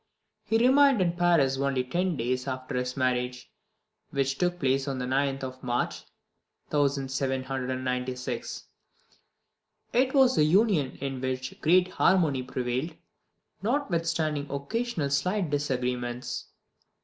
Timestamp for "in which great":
10.99-11.87